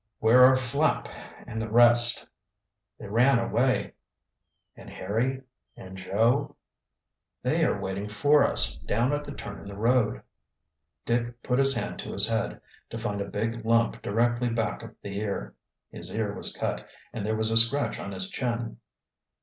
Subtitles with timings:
[0.17, 1.07] "Where are Flapp
[1.45, 2.27] and the rest?"
[2.97, 3.93] "They ran away."
[4.75, 5.43] "And Harry
[5.77, 6.55] and Joe?"
[7.43, 10.23] "They are waiting for us, down at the turn in the road."
[11.05, 12.59] Dick put his hand to his head,
[12.89, 15.53] to find a big lump directly back of the ear.
[15.91, 18.77] His ear was cut, and there was a scratch on his chin.